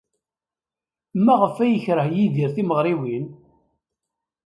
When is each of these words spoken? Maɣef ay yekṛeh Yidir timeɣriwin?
Maɣef 1.25 1.55
ay 1.57 1.71
yekṛeh 1.73 2.07
Yidir 2.15 2.49
timeɣriwin? 2.55 3.25